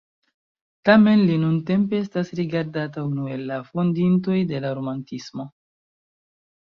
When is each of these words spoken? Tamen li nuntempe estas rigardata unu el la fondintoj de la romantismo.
Tamen 0.87 1.19
li 1.31 1.35
nuntempe 1.41 1.99
estas 2.05 2.33
rigardata 2.41 3.03
unu 3.11 3.27
el 3.35 3.45
la 3.53 3.61
fondintoj 3.71 4.39
de 4.53 4.63
la 4.65 4.73
romantismo. 4.81 5.47